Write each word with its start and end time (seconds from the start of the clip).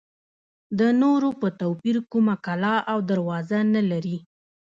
د 0.79 0.81
نورو 1.01 1.29
په 1.41 1.47
توپیر 1.61 1.97
کومه 2.11 2.35
کلا 2.45 2.75
او 2.91 2.97
دروازه 3.09 3.59
نه 3.73 3.81
لري. 3.91 4.17